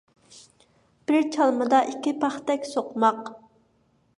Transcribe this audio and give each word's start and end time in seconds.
بىر 1.11 1.27
چالمىدا 1.35 1.81
ئىككى 1.91 2.15
پاختەك 2.25 2.67
سوقماق 2.71 3.21